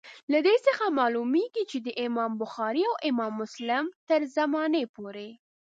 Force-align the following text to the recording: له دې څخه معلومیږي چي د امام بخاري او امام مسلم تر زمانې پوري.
له 0.31 0.39
دې 0.45 0.55
څخه 0.67 0.95
معلومیږي 0.99 1.63
چي 1.71 1.77
د 1.81 1.89
امام 2.05 2.31
بخاري 2.41 2.83
او 2.89 2.95
امام 3.09 3.31
مسلم 3.41 3.85
تر 4.09 4.21
زمانې 4.37 4.83
پوري. 4.95 5.29